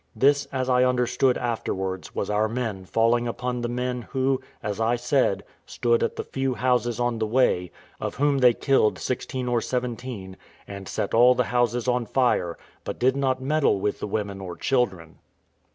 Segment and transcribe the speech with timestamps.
[0.15, 4.95] This, as I understood afterwards, was our men falling upon the men, who, as I
[4.95, 9.61] said, stood at the few houses on the way, of whom they killed sixteen or
[9.61, 10.37] seventeen,
[10.67, 14.55] and set all the houses on fire, but did not meddle with the women or
[14.57, 15.19] children.